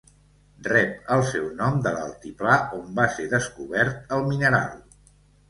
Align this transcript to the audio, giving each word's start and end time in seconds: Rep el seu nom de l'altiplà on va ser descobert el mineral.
Rep 0.67 1.11
el 1.15 1.21
seu 1.31 1.45
nom 1.59 1.77
de 1.89 1.91
l'altiplà 1.97 2.57
on 2.79 2.89
va 3.01 3.07
ser 3.19 3.27
descobert 3.35 4.19
el 4.19 4.27
mineral. 4.33 4.75